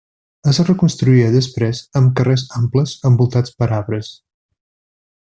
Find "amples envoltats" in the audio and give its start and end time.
2.63-3.55